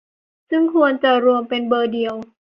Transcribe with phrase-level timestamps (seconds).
[0.49, 2.15] ซึ่งควรจะรวมเป็นเบอร์เดียว